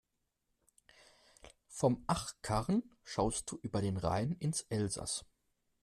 Vom 1.67 2.03
Achkarren 2.07 2.81
schaust 3.03 3.51
du 3.51 3.57
über 3.61 3.81
den 3.83 3.97
Rhein 3.97 4.31
ins 4.31 4.61
Elsaß. 4.61 5.25